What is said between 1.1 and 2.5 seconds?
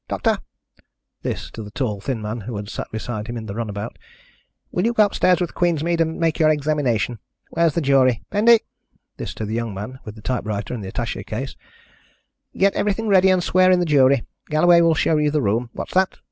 this to the tall thin man